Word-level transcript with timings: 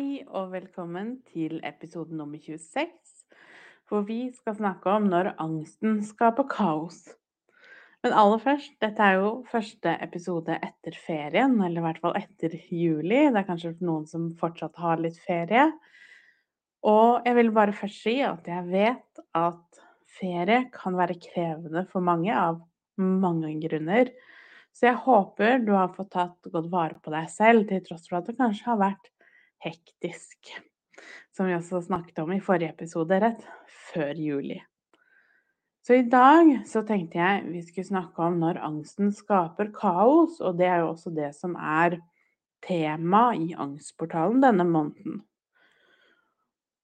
Hei 0.00 0.22
og 0.32 0.46
velkommen 0.54 1.08
til 1.28 1.58
episode 1.66 2.14
nummer 2.16 2.40
26 2.40 2.86
hvor 3.90 4.06
vi 4.08 4.30
skal 4.32 4.54
snakke 4.56 4.94
om 4.96 5.10
når 5.12 5.34
angsten 5.42 5.98
skaper 6.08 6.46
kaos. 6.48 7.02
Men 8.00 8.16
aller 8.16 8.40
først, 8.40 8.78
dette 8.80 9.04
er 9.04 9.18
jo 9.18 9.34
første 9.50 9.92
episode 10.06 10.56
etter 10.56 10.96
ferien, 10.96 11.58
eller 11.58 11.82
i 11.82 11.84
hvert 11.84 12.00
fall 12.00 12.16
etter 12.16 12.56
juli. 12.72 13.26
Det 13.26 13.42
er 13.42 13.46
kanskje 13.50 13.74
noen 13.84 14.08
som 14.08 14.30
fortsatt 14.40 14.80
har 14.80 15.04
litt 15.04 15.20
ferie. 15.26 15.66
Og 16.80 17.28
jeg 17.28 17.36
vil 17.42 17.52
bare 17.60 17.76
først 17.76 18.00
si 18.06 18.16
at 18.24 18.48
jeg 18.48 18.70
vet 18.72 19.24
at 19.36 19.84
ferie 20.16 20.62
kan 20.80 20.96
være 20.96 21.20
krevende 21.28 21.84
for 21.92 22.08
mange 22.08 22.32
av 22.32 22.62
mange 22.96 23.52
grunner. 23.68 24.16
Så 24.72 24.88
jeg 24.94 25.02
håper 25.04 25.60
du 25.60 25.74
har 25.76 25.92
fått 25.92 26.14
tatt 26.16 26.54
godt 26.56 26.72
vare 26.72 26.96
på 27.04 27.12
deg 27.12 27.28
selv, 27.36 27.68
til 27.68 27.84
tross 27.84 28.08
for 28.08 28.22
at 28.24 28.32
det 28.32 28.40
kanskje 28.40 28.72
har 28.72 28.86
vært 28.88 29.16
hektisk 29.64 30.54
som 31.36 31.46
vi 31.46 31.54
også 31.56 31.80
snakket 31.82 32.18
om 32.18 32.32
i 32.34 32.42
forrige 32.44 32.74
episode, 32.74 33.16
rett 33.22 33.46
før 33.92 34.18
juli. 34.18 34.58
Så 35.86 35.96
i 35.96 36.04
dag 36.12 36.50
så 36.68 36.82
tenkte 36.84 37.16
jeg 37.16 37.46
vi 37.48 37.62
skulle 37.64 37.88
snakke 37.88 38.26
om 38.26 38.36
når 38.42 38.60
angsten 38.66 39.12
skaper 39.16 39.70
kaos, 39.72 40.40
og 40.44 40.58
det 40.58 40.68
er 40.68 40.82
jo 40.82 40.90
også 40.92 41.12
det 41.16 41.32
som 41.38 41.56
er 41.56 41.96
tema 42.60 43.30
i 43.32 43.54
Angstportalen 43.56 44.42
denne 44.44 44.66
måneden. 44.68 45.22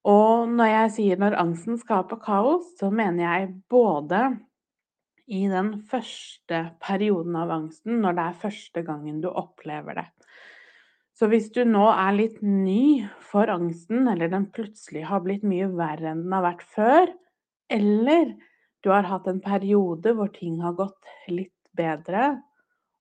Og 0.06 0.48
når 0.48 0.70
jeg 0.70 0.92
sier 0.96 1.20
når 1.20 1.36
angsten 1.42 1.76
skaper 1.82 2.22
kaos, 2.22 2.70
så 2.78 2.88
mener 2.94 3.26
jeg 3.26 3.54
både 3.68 4.22
i 5.26 5.42
den 5.50 5.72
første 5.90 6.62
perioden 6.80 7.36
av 7.36 7.50
angsten, 7.50 7.98
når 8.00 8.16
det 8.16 8.24
er 8.24 8.42
første 8.46 8.84
gangen 8.86 9.18
du 9.20 9.28
opplever 9.28 9.98
det. 9.98 10.06
Så 11.16 11.30
hvis 11.32 11.48
du 11.54 11.62
nå 11.64 11.86
er 11.94 12.12
litt 12.12 12.42
ny 12.44 13.06
for 13.24 13.48
angsten, 13.48 14.04
eller 14.10 14.28
den 14.28 14.50
plutselig 14.52 15.06
har 15.08 15.22
blitt 15.24 15.46
mye 15.48 15.68
verre 15.72 16.10
enn 16.12 16.26
den 16.26 16.34
har 16.36 16.44
vært 16.44 16.66
før, 16.74 17.12
eller 17.72 18.34
du 18.84 18.90
har 18.92 19.08
hatt 19.08 19.30
en 19.30 19.40
periode 19.40 20.12
hvor 20.14 20.28
ting 20.34 20.58
har 20.60 20.76
gått 20.76 21.08
litt 21.32 21.54
bedre, 21.76 22.34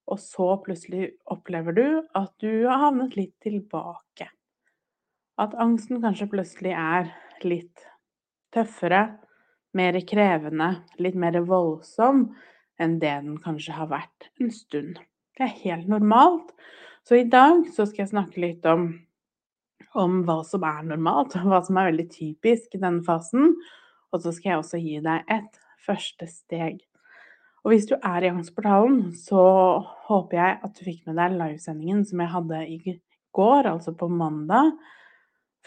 og 0.06 0.20
så 0.22 0.48
plutselig 0.64 1.10
opplever 1.32 1.76
du 1.76 1.86
at 2.16 2.32
du 2.40 2.64
har 2.64 2.86
havnet 2.86 3.18
litt 3.18 3.34
tilbake. 3.44 4.30
At 5.36 5.56
angsten 5.60 6.00
kanskje 6.00 6.30
plutselig 6.32 6.72
er 6.72 7.10
litt 7.44 7.84
tøffere, 8.56 9.18
mer 9.76 9.98
krevende, 10.08 10.70
litt 11.02 11.18
mer 11.20 11.36
voldsom 11.44 12.30
enn 12.80 12.96
det 13.02 13.12
den 13.26 13.36
kanskje 13.44 13.76
har 13.76 13.90
vært 13.92 14.30
en 14.40 14.52
stund. 14.54 15.02
Det 15.36 15.44
er 15.44 15.58
helt 15.66 15.90
normalt. 15.92 16.54
Så 17.06 17.20
i 17.20 17.26
dag 17.30 17.68
så 17.70 17.84
skal 17.86 18.02
jeg 18.02 18.10
snakke 18.10 18.40
litt 18.42 18.64
om, 18.66 18.88
om 19.94 20.18
hva 20.26 20.40
som 20.46 20.64
er 20.66 20.82
normalt, 20.88 21.36
og 21.38 21.52
hva 21.52 21.60
som 21.62 21.78
er 21.78 21.92
veldig 21.92 22.08
typisk 22.10 22.74
i 22.74 22.80
denne 22.82 23.06
fasen. 23.06 23.52
Og 24.10 24.24
så 24.24 24.32
skal 24.34 24.50
jeg 24.50 24.62
også 24.62 24.80
gi 24.82 24.96
deg 25.04 25.30
et 25.30 25.60
første 25.86 26.26
steg. 26.26 26.80
Og 27.62 27.70
hvis 27.70 27.86
du 27.86 27.94
er 27.94 28.26
i 28.26 28.32
Angstportalen, 28.32 29.12
så 29.14 29.44
håper 30.08 30.40
jeg 30.40 30.58
at 30.66 30.74
du 30.74 30.82
fikk 30.86 31.06
med 31.06 31.18
deg 31.20 31.38
livesendingen 31.38 32.02
som 32.10 32.24
jeg 32.24 32.32
hadde 32.34 32.60
i 32.74 32.96
går, 33.38 33.70
altså 33.70 33.94
på 33.94 34.10
mandag 34.10 34.74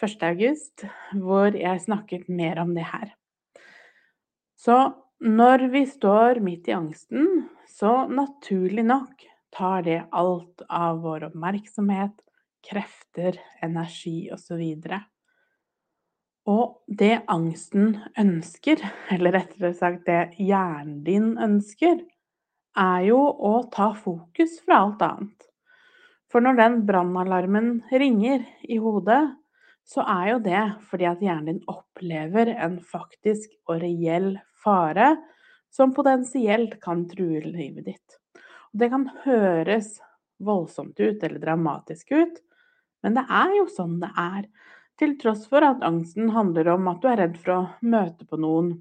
1. 0.00 0.20
august, 0.28 0.84
hvor 1.16 1.56
jeg 1.56 1.86
snakket 1.86 2.28
mer 2.28 2.60
om 2.60 2.76
det 2.76 2.84
her. 2.88 3.16
Så 4.60 4.76
når 5.24 5.70
vi 5.72 5.86
står 5.88 6.44
midt 6.44 6.68
i 6.68 6.76
angsten, 6.76 7.46
så 7.68 8.04
naturlig 8.12 8.84
nok 8.84 9.29
tar 9.54 9.82
det 9.86 10.02
alt 10.10 10.62
av 10.68 11.00
vår 11.04 11.30
oppmerksomhet, 11.30 12.14
krefter, 12.66 13.38
energi 13.62 14.30
osv. 14.32 14.60
Og, 14.60 15.00
og 16.50 16.96
det 17.00 17.20
angsten 17.30 17.98
ønsker, 18.20 18.82
eller 19.12 19.36
rettere 19.38 19.74
sagt 19.76 20.06
det 20.08 20.36
hjernen 20.38 21.02
din 21.06 21.34
ønsker, 21.40 22.00
er 22.78 23.02
jo 23.08 23.18
å 23.18 23.54
ta 23.72 23.90
fokus 23.96 24.60
fra 24.64 24.84
alt 24.84 25.02
annet. 25.02 25.46
For 26.30 26.42
når 26.44 26.60
den 26.60 26.80
brannalarmen 26.86 27.70
ringer 27.90 28.44
i 28.62 28.78
hodet, 28.78 29.24
så 29.82 30.04
er 30.06 30.26
jo 30.34 30.38
det 30.44 30.62
fordi 30.86 31.08
at 31.10 31.22
hjernen 31.24 31.48
din 31.50 31.64
opplever 31.70 32.52
en 32.54 32.78
faktisk 32.78 33.50
og 33.66 33.80
reell 33.82 34.36
fare 34.62 35.16
som 35.74 35.94
potensielt 35.94 36.78
kan 36.82 37.08
true 37.10 37.42
livet 37.46 37.90
ditt. 37.90 38.19
Det 38.72 38.90
kan 38.92 39.08
høres 39.24 39.98
voldsomt 40.38 41.00
ut 41.00 41.22
eller 41.26 41.42
dramatisk 41.42 42.12
ut, 42.12 42.36
men 43.02 43.16
det 43.16 43.24
er 43.26 43.56
jo 43.58 43.66
sånn 43.72 43.98
det 44.02 44.10
er. 44.18 44.46
Til 45.00 45.16
tross 45.20 45.46
for 45.48 45.64
at 45.64 45.82
angsten 45.86 46.30
handler 46.34 46.74
om 46.74 46.88
at 46.92 47.00
du 47.02 47.08
er 47.08 47.18
redd 47.22 47.38
for 47.40 47.54
å 47.54 47.60
møte 47.80 48.26
på 48.28 48.38
noen, 48.40 48.74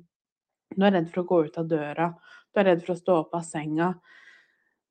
du 0.76 0.86
er 0.86 0.94
redd 0.98 1.10
for 1.10 1.24
å 1.24 1.30
gå 1.30 1.40
ut 1.48 1.60
av 1.62 1.70
døra, 1.72 2.10
du 2.54 2.62
er 2.62 2.70
redd 2.70 2.84
for 2.86 2.94
å 2.94 3.00
stå 3.00 3.18
opp 3.24 3.38
av 3.40 3.46
senga, 3.48 3.94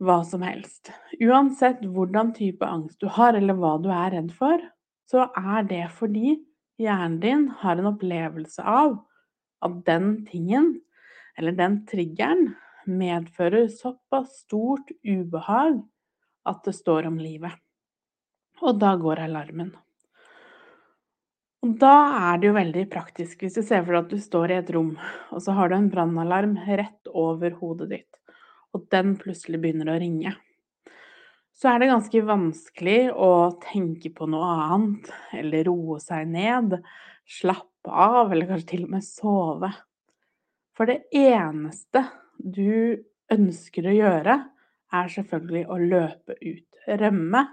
hva 0.03 0.19
som 0.26 0.42
helst. 0.47 0.92
Uansett 1.20 1.82
hvordan 1.84 2.32
type 2.34 2.66
angst 2.66 3.03
du 3.03 3.08
har, 3.12 3.37
eller 3.37 3.58
hva 3.58 3.76
du 3.82 3.91
er 3.92 4.14
redd 4.16 4.32
for, 4.34 4.62
så 5.08 5.28
er 5.37 5.66
det 5.69 5.84
fordi 5.94 6.38
hjernen 6.81 7.19
din 7.22 7.48
har 7.62 7.78
en 7.78 7.91
opplevelse 7.92 8.62
av 8.62 8.98
at 9.66 9.78
den 9.87 10.22
tingen, 10.28 10.76
eller 11.38 11.54
den 11.58 11.82
triggeren, 11.88 12.53
medfører 12.88 13.69
såpass 13.72 14.43
stort 14.44 14.91
ubehag 15.04 15.82
at 16.49 16.65
det 16.65 16.75
står 16.76 17.09
om 17.10 17.19
livet. 17.21 17.53
Og 18.65 18.81
da 18.81 18.94
går 18.99 19.22
alarmen. 19.28 19.71
Og 21.66 21.75
da 21.81 21.94
er 22.31 22.38
det 22.38 22.49
jo 22.49 22.56
veldig 22.56 22.84
praktisk 22.91 23.41
hvis 23.43 23.56
du 23.59 23.65
ser 23.66 23.82
for 23.82 23.94
deg 23.94 24.04
at 24.04 24.12
du 24.12 24.22
står 24.22 24.53
i 24.53 24.59
et 24.60 24.69
rom, 24.75 24.93
og 25.34 25.43
så 25.43 25.54
har 25.56 25.71
du 25.71 25.78
en 25.78 25.88
brannalarm 25.91 26.54
rett 26.69 27.10
over 27.10 27.56
hodet 27.59 27.88
ditt, 27.97 28.37
og 28.75 28.87
den 28.94 29.16
plutselig 29.19 29.59
begynner 29.62 29.91
å 29.91 29.99
ringe. 29.99 30.37
Så 31.59 31.72
er 31.72 31.82
det 31.82 31.91
ganske 31.91 32.22
vanskelig 32.22 33.00
å 33.10 33.32
tenke 33.65 34.12
på 34.15 34.28
noe 34.31 34.53
annet, 34.69 35.10
eller 35.34 35.66
roe 35.66 35.99
seg 35.99 36.31
ned, 36.31 36.76
slappe 37.26 37.91
av, 37.91 38.31
eller 38.31 38.47
kanskje 38.47 38.70
til 38.76 38.84
og 38.87 38.93
med 38.94 39.06
sove. 39.06 39.72
For 40.78 40.87
det 40.87 41.00
eneste 41.10 42.05
du 42.38 42.99
ønsker 43.32 43.88
å 43.88 43.94
gjøre, 43.94 44.37
er 44.94 45.12
selvfølgelig 45.12 45.65
å 45.69 45.78
løpe 45.82 46.37
ut, 46.41 46.82
rømme. 47.00 47.44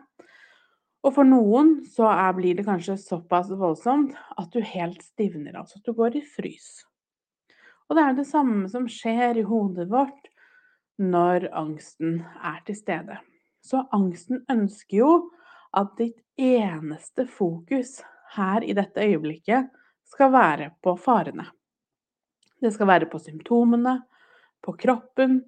Og 1.05 1.13
for 1.17 1.27
noen 1.27 1.77
så 1.91 2.07
er, 2.09 2.31
blir 2.37 2.57
det 2.57 2.65
kanskje 2.65 2.97
såpass 3.01 3.51
voldsomt 3.53 4.15
at 4.39 4.49
du 4.53 4.63
helt 4.65 5.03
stivner, 5.05 5.57
altså 5.59 5.81
at 5.81 5.89
du 5.89 5.93
går 5.97 6.17
i 6.17 6.23
frys. 6.25 6.85
Og 7.89 7.97
det 7.97 8.05
er 8.05 8.15
det 8.17 8.27
samme 8.29 8.69
som 8.71 8.87
skjer 8.89 9.41
i 9.41 9.45
hodet 9.45 9.85
vårt 9.91 10.31
når 11.01 11.49
angsten 11.53 12.23
er 12.41 12.61
til 12.65 12.77
stede. 12.79 13.19
Så 13.61 13.83
angsten 13.93 14.45
ønsker 14.49 14.97
jo 15.01 15.11
at 15.75 15.93
ditt 15.99 16.17
eneste 16.41 17.27
fokus 17.29 17.99
her 18.35 18.63
i 18.65 18.73
dette 18.77 19.03
øyeblikket 19.03 19.69
skal 20.09 20.31
være 20.33 20.71
på 20.83 20.95
farene. 21.01 21.45
Det 22.61 22.71
skal 22.73 22.89
være 22.89 23.09
på 23.11 23.19
symptomene, 23.21 23.99
på 24.65 24.75
kroppen, 24.81 25.43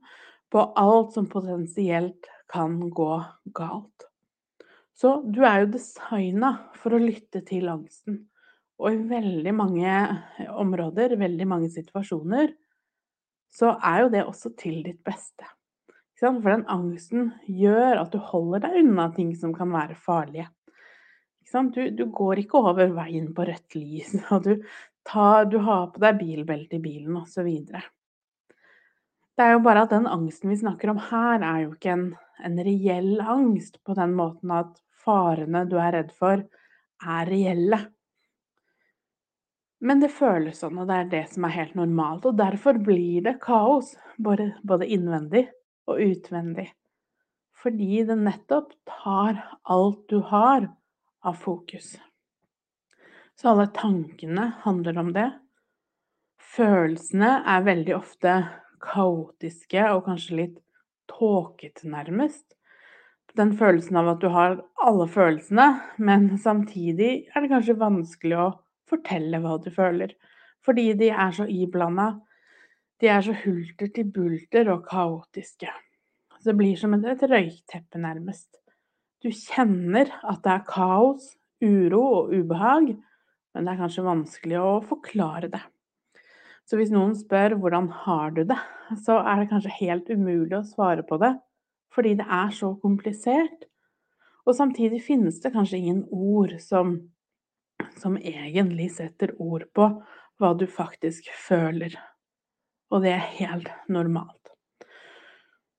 på 0.53 0.63
alt 0.79 1.13
som 1.17 1.27
potensielt 1.29 2.29
kan 2.51 2.79
gå 2.89 3.11
galt. 3.57 4.07
Så 4.97 5.19
du 5.21 5.43
er 5.45 5.61
jo 5.61 5.73
designa 5.75 6.53
for 6.77 6.95
å 6.95 7.01
lytte 7.01 7.43
til 7.45 7.67
angsten. 7.69 8.23
Og 8.77 8.93
i 8.93 9.03
veldig 9.09 9.53
mange 9.57 9.93
områder, 10.53 11.17
veldig 11.17 11.47
mange 11.49 11.69
situasjoner, 11.73 12.53
så 13.53 13.75
er 13.85 14.03
jo 14.03 14.11
det 14.13 14.25
også 14.25 14.53
til 14.57 14.81
ditt 14.85 15.03
beste. 15.05 15.45
For 16.17 16.49
den 16.49 16.65
angsten 16.71 17.31
gjør 17.45 18.01
at 18.01 18.13
du 18.13 18.17
holder 18.21 18.65
deg 18.65 18.79
unna 18.81 19.09
ting 19.13 19.35
som 19.37 19.53
kan 19.53 19.69
være 19.73 19.97
farlige. 20.01 20.49
Du, 21.47 21.83
du, 21.95 22.05
går 22.11 22.41
ikke 22.41 22.59
over 22.59 22.89
veien 22.91 23.29
på 23.33 23.45
rødt 23.47 23.77
lys, 23.77 24.15
og 24.33 24.49
du, 24.49 24.65
tar, 25.07 25.45
du 25.47 25.59
har 25.63 25.91
på 25.93 26.01
deg 26.03 26.17
bilbelte 26.19 26.77
i 26.79 26.83
bilen 26.83 27.21
osv. 27.21 27.47
Det 29.37 29.45
er 29.45 29.53
jo 29.53 29.61
bare 29.61 29.83
at 29.85 29.91
den 29.93 30.07
angsten 30.09 30.49
vi 30.49 30.57
snakker 30.57 30.89
om 30.89 30.97
her, 31.11 31.43
er 31.45 31.67
jo 31.67 31.75
ikke 31.75 31.91
en, 31.93 32.07
en 32.41 32.57
reell 32.65 33.19
angst 33.21 33.77
på 33.85 33.93
den 33.97 34.15
måten 34.17 34.53
at 34.55 34.71
farene 35.05 35.61
du 35.69 35.75
er 35.77 35.93
redd 35.93 36.09
for, 36.17 36.41
er 37.05 37.29
reelle. 37.29 37.79
Men 39.77 40.01
det 40.01 40.09
føles 40.09 40.63
sånn, 40.63 40.79
og 40.81 40.89
det 40.89 40.97
er 40.97 41.11
det 41.11 41.23
som 41.35 41.45
er 41.45 41.53
helt 41.53 41.77
normalt. 41.77 42.25
Og 42.25 42.37
derfor 42.39 42.81
blir 42.81 43.21
det 43.27 43.37
kaos, 43.43 43.93
både, 44.17 44.55
både 44.65 44.89
innvendig 44.89 45.45
og 45.85 46.01
utvendig. 46.01 46.71
Fordi 47.61 48.03
det 48.09 48.17
nettopp 48.17 48.73
tar 48.89 49.43
alt 49.69 50.01
du 50.09 50.17
har 50.33 50.65
av 51.21 51.37
fokus. 51.37 51.93
Så 53.37 53.53
alle 53.53 53.69
tankene 53.69 54.55
handler 54.63 54.97
om 54.97 55.13
det. 55.13 55.29
Følelsene 56.57 57.35
er 57.45 57.67
veldig 57.69 57.93
ofte 58.01 58.39
kaotiske 58.83 59.83
og 59.93 60.05
kanskje 60.07 60.39
litt 60.41 60.59
tåkete, 61.11 61.87
nærmest. 61.89 62.45
Den 63.37 63.53
følelsen 63.57 63.99
av 63.99 64.13
at 64.13 64.21
du 64.23 64.29
har 64.33 64.59
alle 64.81 65.07
følelsene, 65.11 65.67
men 65.97 66.29
samtidig 66.41 67.27
er 67.33 67.43
det 67.43 67.51
kanskje 67.51 67.77
vanskelig 67.79 68.37
å 68.41 68.47
fortelle 68.89 69.41
hva 69.43 69.57
du 69.61 69.69
føler. 69.73 70.15
Fordi 70.65 70.91
de 70.99 71.11
er 71.13 71.35
så 71.35 71.45
iblanda. 71.47 72.15
De 73.01 73.11
er 73.13 73.21
så 73.23 73.35
hulter 73.43 73.91
til 73.93 74.09
bulter 74.11 74.71
og 74.73 74.87
kaotiske. 74.89 75.69
Det 76.43 76.55
blir 76.55 76.77
som 76.79 76.95
et 76.95 77.23
røykteppe, 77.27 77.99
nærmest. 77.99 78.49
Du 79.21 79.29
kjenner 79.33 80.11
at 80.23 80.43
det 80.45 80.53
er 80.53 80.65
kaos, 80.69 81.33
uro 81.61 82.03
og 82.21 82.33
ubehag, 82.33 82.93
men 83.53 83.65
det 83.65 83.73
er 83.73 83.81
kanskje 83.81 84.05
vanskelig 84.05 84.59
å 84.61 84.73
forklare 84.85 85.49
det. 85.51 85.63
Så 86.67 86.79
hvis 86.79 86.91
noen 86.91 87.15
spør 87.15 87.55
hvordan 87.61 87.87
har 88.03 88.33
du 88.35 88.43
det, 88.47 88.59
så 89.03 89.21
er 89.23 89.41
det 89.41 89.51
kanskje 89.51 89.75
helt 89.79 90.09
umulig 90.11 90.57
å 90.57 90.65
svare 90.67 91.03
på 91.07 91.19
det, 91.21 91.33
fordi 91.95 92.17
det 92.19 92.27
er 92.27 92.51
så 92.55 92.73
komplisert. 92.81 93.67
Og 94.47 94.55
samtidig 94.55 94.99
finnes 95.03 95.39
det 95.43 95.53
kanskje 95.55 95.79
ingen 95.79 96.03
ord 96.11 96.57
som 96.63 96.97
som 97.97 98.17
egentlig 98.17 98.91
setter 98.95 99.33
ord 99.41 99.67
på 99.75 99.89
hva 100.37 100.53
du 100.57 100.67
faktisk 100.69 101.29
føler. 101.47 101.95
Og 102.93 103.03
det 103.03 103.13
er 103.15 103.29
helt 103.39 103.71
normalt. 103.91 104.33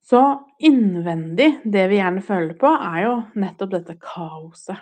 Så 0.09 0.21
innvendig, 0.65 1.61
det 1.65 1.85
vi 1.91 1.99
gjerne 2.01 2.25
føler 2.25 2.55
på, 2.59 2.69
er 2.69 3.01
jo 3.05 3.15
nettopp 3.39 3.75
dette 3.77 3.99
kaoset. 4.01 4.81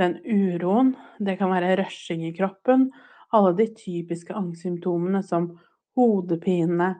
Den 0.00 0.18
uroen. 0.24 0.94
Det 1.20 1.36
kan 1.40 1.52
være 1.52 1.74
rushing 1.80 2.26
i 2.28 2.34
kroppen. 2.36 2.88
Alle 3.36 3.52
de 3.58 3.66
typiske 3.74 4.34
angstsymptomene 4.34 5.22
som 5.22 5.52
hodepine, 5.98 6.94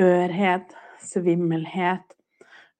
ørhet, 0.00 0.74
svimmelhet, 1.02 2.14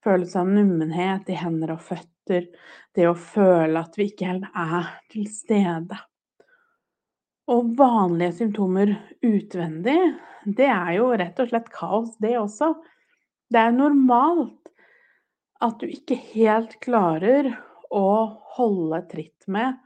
følelse 0.05 0.41
av 0.41 0.53
nummenhet 0.53 1.29
i 1.29 1.37
hender 1.39 1.75
og 1.75 1.83
føtter, 1.85 2.47
det 2.95 3.09
å 3.09 3.17
føle 3.19 3.81
at 3.81 3.99
vi 3.99 4.09
ikke 4.11 4.31
helt 4.31 4.49
er 4.55 4.93
til 5.13 5.27
stede. 5.33 5.99
Og 7.49 7.73
vanlige 7.79 8.39
symptomer 8.43 8.93
utvendig, 9.25 9.99
det 10.45 10.69
er 10.69 10.93
jo 10.99 11.11
rett 11.17 11.41
og 11.41 11.51
slett 11.51 11.71
kaos, 11.73 12.15
det 12.21 12.37
også. 12.41 12.75
Det 13.49 13.61
er 13.61 13.73
normalt 13.73 14.73
at 15.65 15.81
du 15.81 15.89
ikke 15.91 16.19
helt 16.35 16.77
klarer 16.85 17.51
å 17.91 18.09
holde 18.57 19.01
tritt 19.11 19.49
med 19.51 19.77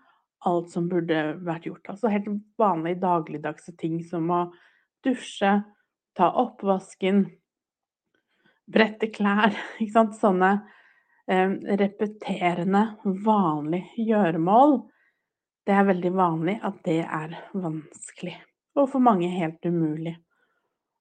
alt 0.49 0.73
som 0.73 0.89
burde 0.91 1.23
vært 1.47 1.69
gjort. 1.69 1.93
Altså 1.93 2.11
helt 2.13 2.29
vanlige 2.61 3.03
dagligdagse 3.03 3.77
ting 3.81 4.01
som 4.07 4.31
å 4.33 4.43
dusje, 5.05 5.61
ta 6.19 6.29
oppvasken, 6.43 7.25
brette 8.73 9.09
klær, 9.15 9.55
ikke 9.81 9.95
sant. 9.95 10.17
Sånne 10.19 10.55
eh, 11.31 11.55
repeterende, 11.81 12.87
vanlige 13.25 14.09
gjøremål 14.11 14.83
det 15.67 15.75
er 15.79 15.87
veldig 15.87 16.11
vanlig 16.15 16.57
at 16.67 16.79
det 16.87 17.01
er 17.05 17.35
vanskelig, 17.55 18.35
og 18.79 18.89
for 18.91 19.05
mange 19.05 19.29
helt 19.31 19.63
umulig. 19.63 20.17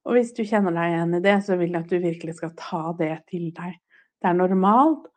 Og 0.06 0.18
hvis 0.18 0.34
du 0.38 0.44
kjenner 0.46 0.74
deg 0.76 0.94
igjen 0.94 1.18
i 1.18 1.24
det, 1.26 1.36
så 1.46 1.58
vil 1.58 1.74
jeg 1.74 1.82
at 1.84 1.90
du 1.92 1.98
virkelig 2.02 2.36
skal 2.38 2.54
ta 2.58 2.82
det 2.98 3.14
til 3.30 3.50
deg. 3.58 3.78
Det 4.22 4.30
er 4.30 4.38
normalt, 4.38 5.08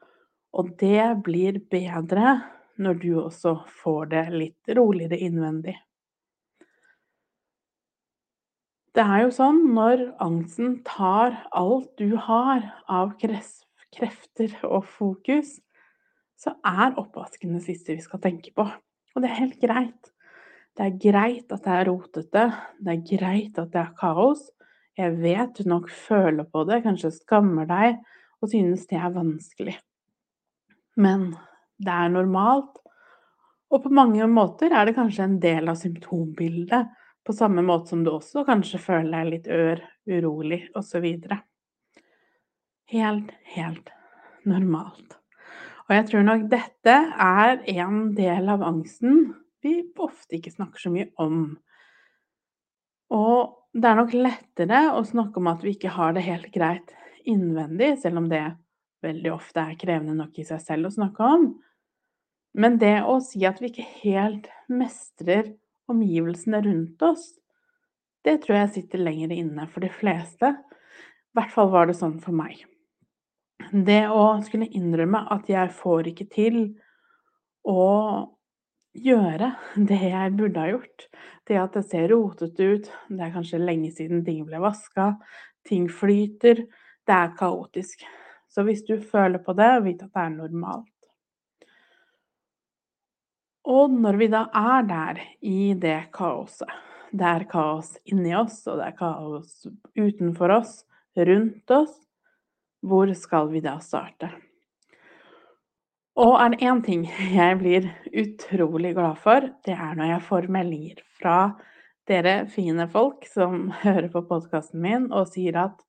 og 0.54 0.70
det 0.80 1.04
blir 1.26 1.58
bedre 1.72 2.34
når 2.80 3.00
du 3.02 3.10
også 3.22 3.56
får 3.82 4.06
det 4.12 4.24
litt 4.34 4.72
roligere 4.76 5.18
innvendig. 5.26 5.76
Det 8.94 9.02
er 9.02 9.24
jo 9.24 9.30
sånn 9.34 9.60
når 9.74 10.04
angsten 10.22 10.76
tar 10.86 11.34
alt 11.50 11.90
du 11.98 12.14
har 12.28 12.62
av 12.86 13.16
krefter 13.18 14.52
og 14.62 14.84
fokus, 14.86 15.56
så 16.38 16.52
er 16.66 16.94
oppvasken 17.00 17.56
det 17.56 17.64
siste 17.64 17.96
vi 17.96 18.04
skal 18.04 18.22
tenke 18.22 18.52
på. 18.54 18.66
Og 19.14 19.22
det 19.22 19.30
er 19.30 19.40
helt 19.40 19.58
greit. 19.62 20.10
Det 20.74 20.86
er 20.86 20.98
greit 20.98 21.54
at 21.54 21.66
det 21.66 21.74
er 21.74 21.88
rotete, 21.90 22.44
det 22.82 22.94
er 22.94 23.02
greit 23.08 23.58
at 23.62 23.72
det 23.74 23.82
er 23.82 23.94
kaos. 23.98 24.46
Jeg 24.98 25.16
vet 25.22 25.58
du 25.58 25.68
nok 25.70 25.90
føler 25.90 26.46
på 26.46 26.62
det, 26.68 26.82
kanskje 26.86 27.10
skammer 27.14 27.66
deg 27.66 27.98
og 28.42 28.50
synes 28.52 28.86
det 28.90 28.98
er 29.00 29.14
vanskelig. 29.14 29.74
Men 30.94 31.32
det 31.78 31.94
er 31.94 32.12
normalt, 32.12 32.78
og 33.74 33.82
på 33.82 33.90
mange 33.94 34.26
måter 34.30 34.74
er 34.74 34.86
det 34.86 34.94
kanskje 34.98 35.26
en 35.26 35.40
del 35.42 35.70
av 35.70 35.78
symptombildet, 35.80 36.92
på 37.24 37.32
samme 37.32 37.64
måte 37.64 37.90
som 37.90 38.04
du 38.04 38.12
også 38.12 38.44
kanskje 38.46 38.78
føler 38.84 39.10
deg 39.16 39.30
litt 39.32 39.46
ør, 39.48 39.80
urolig 40.10 40.60
osv. 40.76 41.06
Helt, 42.92 43.30
helt 43.56 43.92
normalt. 44.44 45.16
Og 45.88 45.94
jeg 45.96 46.06
tror 46.10 46.26
nok 46.28 46.44
dette 46.52 46.94
er 47.24 47.62
en 47.74 48.12
del 48.16 48.52
av 48.52 48.64
angsten 48.64 49.32
vi 49.64 49.78
ofte 49.96 50.36
ikke 50.36 50.52
snakker 50.52 50.84
så 50.84 50.92
mye 50.92 51.08
om. 51.20 51.46
Og 53.16 53.72
det 53.72 53.88
er 53.88 53.98
nok 53.98 54.12
lettere 54.16 54.82
å 54.92 55.00
snakke 55.08 55.40
om 55.40 55.48
at 55.50 55.64
vi 55.64 55.74
ikke 55.76 55.94
har 55.96 56.12
det 56.16 56.26
helt 56.28 56.50
greit 56.52 56.92
innvendig, 57.24 57.94
selv 58.02 58.20
om 58.20 58.28
det 58.28 58.44
veldig 59.04 59.32
ofte 59.34 59.62
er 59.62 59.78
krevende 59.80 60.16
nok 60.18 60.40
i 60.40 60.46
seg 60.48 60.62
selv 60.64 60.88
å 60.90 60.94
snakke 60.94 61.30
om. 61.36 61.48
Men 62.54 62.78
det 62.78 63.00
å 63.02 63.18
si 63.24 63.42
at 63.48 63.60
vi 63.62 63.70
ikke 63.70 63.86
helt 64.04 64.50
mestrer 64.70 65.54
omgivelsene 65.90 66.60
rundt 66.64 67.02
oss, 67.04 67.32
det 68.24 68.38
tror 68.44 68.62
jeg 68.62 68.74
sitter 68.76 69.02
lenger 69.02 69.34
inne 69.34 69.66
for 69.68 69.84
de 69.84 69.90
fleste. 69.92 70.54
I 70.54 71.36
hvert 71.36 71.52
fall 71.52 71.72
var 71.72 71.90
det 71.90 71.98
sånn 71.98 72.20
for 72.22 72.36
meg. 72.36 72.62
Det 73.74 74.04
å 74.12 74.38
skulle 74.46 74.70
innrømme 74.70 75.24
at 75.34 75.50
jeg 75.50 75.72
får 75.74 76.12
ikke 76.12 76.28
til 76.32 76.58
å 77.68 77.84
gjøre 78.94 79.50
det 79.90 80.00
jeg 80.00 80.34
burde 80.38 80.62
ha 80.62 80.70
gjort. 80.70 81.06
Det 81.44 81.58
at 81.60 81.76
det 81.76 81.84
ser 81.88 82.08
rotete 82.12 82.70
ut, 82.76 82.90
det 83.10 83.26
er 83.26 83.34
kanskje 83.34 83.60
lenge 83.60 83.90
siden 83.92 84.24
ting 84.24 84.44
ble 84.46 84.62
vaska, 84.62 85.14
ting 85.68 85.88
flyter, 85.92 86.64
det 87.04 87.16
er 87.18 87.34
kaotisk. 87.36 88.06
Så 88.54 88.62
hvis 88.62 88.84
du 88.86 89.00
føler 89.02 89.42
på 89.42 89.52
det, 89.58 89.70
vit 89.82 90.02
at 90.04 90.12
det 90.14 90.22
er 90.22 90.34
normalt. 90.36 90.90
Og 93.64 93.90
når 93.90 94.18
vi 94.20 94.28
da 94.30 94.44
er 94.54 94.86
der 94.86 95.20
i 95.42 95.74
det 95.80 96.12
kaoset, 96.14 96.70
det 97.14 97.26
er 97.26 97.46
kaos 97.50 97.94
inni 98.10 98.34
oss, 98.36 98.60
og 98.68 98.78
det 98.78 98.90
er 98.90 98.96
kaos 98.98 99.66
utenfor 99.96 100.52
oss, 100.60 100.82
rundt 101.16 101.70
oss, 101.74 101.94
hvor 102.84 103.10
skal 103.16 103.48
vi 103.52 103.62
da 103.64 103.78
starte? 103.82 104.28
Og 106.20 106.36
er 106.38 106.52
det 106.52 106.62
én 106.62 106.82
ting 106.84 107.06
jeg 107.34 107.58
blir 107.58 107.88
utrolig 108.12 108.92
glad 108.94 109.18
for, 109.22 109.48
det 109.66 109.74
er 109.74 109.96
når 109.98 110.12
jeg 110.12 110.26
får 110.28 110.50
meldinger 110.52 111.00
fra 111.18 111.38
dere 112.06 112.44
fine 112.52 112.86
folk 112.92 113.26
som 113.26 113.70
hører 113.86 114.10
på 114.12 114.22
podkasten 114.28 114.84
min 114.84 115.08
og 115.10 115.32
sier 115.32 115.58
at 115.64 115.80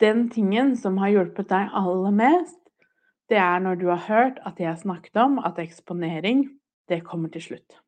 den 0.00 0.28
tingen 0.30 0.76
som 0.76 0.98
har 1.02 1.12
hjulpet 1.12 1.50
deg 1.50 1.74
aller 1.76 2.14
mest, 2.14 2.60
det 3.28 3.38
er 3.42 3.60
når 3.60 3.80
du 3.80 3.88
har 3.90 4.04
hørt 4.06 4.38
at 4.48 4.60
jeg 4.62 4.80
snakket 4.80 5.18
om 5.20 5.38
at 5.44 5.58
eksponering, 5.60 6.46
det 6.88 7.02
kommer 7.04 7.28
til 7.32 7.44
slutt. 7.44 7.80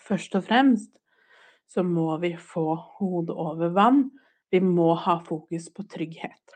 Først 0.00 0.38
og 0.38 0.46
fremst 0.46 0.94
så 1.68 1.84
må 1.84 2.14
vi 2.22 2.32
få 2.40 2.72
hodet 2.96 3.36
over 3.36 3.74
vann. 3.76 4.06
Vi 4.48 4.62
må 4.64 4.94
ha 4.96 5.18
fokus 5.26 5.68
på 5.68 5.84
trygghet. 5.84 6.54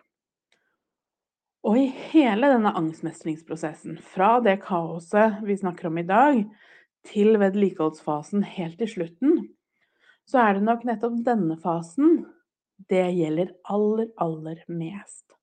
Og 1.63 1.77
i 1.79 1.87
hele 2.11 2.49
denne 2.51 2.73
angstmestringsprosessen, 2.79 3.99
fra 4.01 4.39
det 4.43 4.63
kaoset 4.65 5.43
vi 5.45 5.59
snakker 5.61 5.91
om 5.91 6.01
i 6.01 6.07
dag, 6.09 6.41
til 7.07 7.37
vedlikeholdsfasen 7.39 8.47
helt 8.57 8.79
til 8.81 8.89
slutten, 8.89 9.37
så 10.27 10.41
er 10.43 10.57
det 10.57 10.65
nok 10.67 10.87
nettopp 10.87 11.21
denne 11.27 11.59
fasen 11.61 12.23
det 12.89 13.07
gjelder 13.17 13.53
aller, 13.71 14.09
aller 14.17 14.63
mest. 14.73 15.37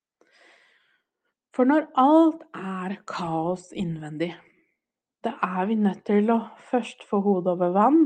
For 1.56 1.68
når 1.68 1.90
alt 2.00 2.44
er 2.56 3.00
kaos 3.10 3.70
innvendig, 3.76 4.32
da 5.26 5.36
er 5.44 5.68
vi 5.68 5.76
nødt 5.80 6.06
til 6.08 6.30
å 6.32 6.40
først 6.70 7.04
få 7.08 7.20
hodet 7.26 7.56
over 7.58 7.74
vann 7.76 8.04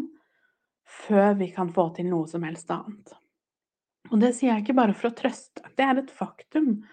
før 1.05 1.35
vi 1.39 1.51
kan 1.53 1.69
få 1.73 1.89
til 1.97 2.09
noe 2.09 2.29
som 2.29 2.45
helst 2.47 2.71
annet. 2.73 3.13
Og 4.11 4.19
det 4.21 4.33
sier 4.35 4.53
jeg 4.53 4.65
ikke 4.65 4.77
bare 4.77 4.95
for 4.97 5.09
å 5.09 5.17
trøste, 5.17 5.63
det 5.77 5.85
er 5.85 6.01
et 6.01 6.11
faktum. 6.13 6.83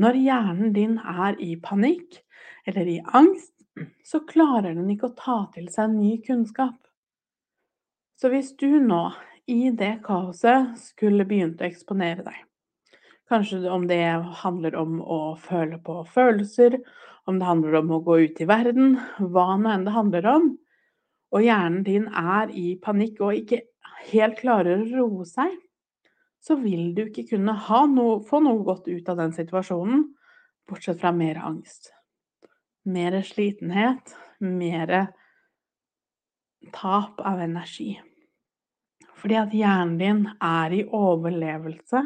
Når 0.00 0.18
hjernen 0.24 0.74
din 0.74 0.96
er 0.98 1.36
i 1.42 1.54
panikk 1.60 2.20
eller 2.68 2.88
i 2.88 2.98
angst, 3.16 3.54
så 4.04 4.22
klarer 4.28 4.74
den 4.76 4.90
ikke 4.92 5.10
å 5.10 5.16
ta 5.16 5.38
til 5.54 5.68
seg 5.72 5.92
ny 5.94 6.16
kunnskap. 6.24 6.76
Så 8.20 8.28
hvis 8.32 8.52
du 8.60 8.68
nå 8.82 9.04
i 9.46 9.70
det 9.76 10.00
kaoset 10.04 10.74
skulle 10.80 11.26
begynt 11.28 11.60
å 11.62 11.68
eksponere 11.68 12.24
deg, 12.26 12.38
kanskje 13.30 13.62
om 13.70 13.86
det 13.88 14.02
handler 14.42 14.76
om 14.80 14.98
å 15.00 15.20
føle 15.40 15.78
på 15.84 16.00
følelser, 16.10 16.80
om 17.28 17.38
det 17.38 17.48
handler 17.48 17.78
om 17.80 17.94
å 17.94 18.02
gå 18.04 18.18
ut 18.26 18.40
i 18.42 18.48
verden, 18.48 18.98
hva 19.18 19.54
nå 19.60 19.72
enn 19.72 19.86
det 19.86 19.94
handler 19.94 20.28
om, 20.30 20.52
og 21.30 21.44
hjernen 21.46 21.84
din 21.86 22.08
er 22.10 22.50
i 22.56 22.74
panikk 22.82 23.20
og 23.22 23.36
ikke 23.38 23.62
helt 24.10 24.40
klarer 24.40 24.80
å 24.80 24.88
roe 24.90 25.26
seg, 25.28 25.52
så 26.40 26.56
vil 26.56 26.94
du 26.96 27.04
ikke 27.04 27.28
kunne 27.34 27.54
noe, 27.92 28.20
få 28.24 28.40
noe 28.42 28.64
godt 28.64 28.88
ut 28.88 29.08
av 29.12 29.20
den 29.20 29.34
situasjonen, 29.36 30.06
bortsett 30.68 31.00
fra 31.02 31.12
mer 31.12 31.40
angst. 31.44 31.92
Mer 32.88 33.20
slitenhet, 33.26 34.14
mer 34.40 35.10
tap 36.72 37.20
av 37.20 37.42
energi. 37.44 37.98
Fordi 39.20 39.36
at 39.36 39.52
hjernen 39.52 39.98
din 40.00 40.22
er 40.40 40.72
i 40.72 40.84
overlevelse, 40.96 42.00